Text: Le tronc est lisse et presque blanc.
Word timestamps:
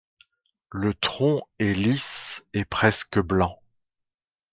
Le 0.71 0.95
tronc 0.95 1.43
est 1.59 1.75
lisse 1.75 2.41
et 2.55 2.65
presque 2.65 3.19
blanc. 3.19 3.61